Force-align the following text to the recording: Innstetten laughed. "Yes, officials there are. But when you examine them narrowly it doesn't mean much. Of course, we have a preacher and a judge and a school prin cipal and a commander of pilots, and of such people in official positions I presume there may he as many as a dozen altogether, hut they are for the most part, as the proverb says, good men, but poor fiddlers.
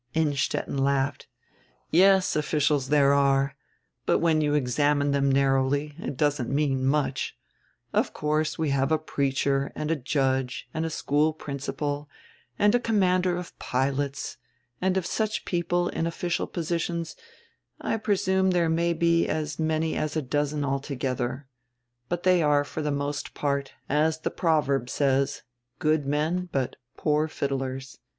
Innstetten 0.15 0.79
laughed. 0.79 1.27
"Yes, 1.91 2.35
officials 2.35 2.89
there 2.89 3.13
are. 3.13 3.55
But 4.07 4.17
when 4.17 4.41
you 4.41 4.55
examine 4.55 5.11
them 5.11 5.31
narrowly 5.31 5.93
it 5.99 6.17
doesn't 6.17 6.49
mean 6.49 6.83
much. 6.83 7.37
Of 7.93 8.11
course, 8.11 8.57
we 8.57 8.71
have 8.71 8.91
a 8.91 8.97
preacher 8.97 9.71
and 9.75 9.91
a 9.91 9.95
judge 9.95 10.67
and 10.73 10.87
a 10.87 10.89
school 10.89 11.33
prin 11.33 11.59
cipal 11.59 12.07
and 12.57 12.73
a 12.73 12.79
commander 12.79 13.37
of 13.37 13.55
pilots, 13.59 14.37
and 14.81 14.97
of 14.97 15.05
such 15.05 15.45
people 15.45 15.89
in 15.89 16.07
official 16.07 16.47
positions 16.47 17.15
I 17.79 17.97
presume 17.97 18.49
there 18.49 18.69
may 18.69 18.95
he 18.97 19.29
as 19.29 19.59
many 19.59 19.95
as 19.95 20.15
a 20.15 20.23
dozen 20.23 20.65
altogether, 20.65 21.47
hut 22.09 22.23
they 22.23 22.41
are 22.41 22.63
for 22.63 22.81
the 22.81 22.89
most 22.89 23.35
part, 23.35 23.73
as 23.87 24.21
the 24.21 24.31
proverb 24.31 24.89
says, 24.89 25.43
good 25.77 26.07
men, 26.07 26.49
but 26.51 26.77
poor 26.97 27.27
fiddlers. 27.27 27.99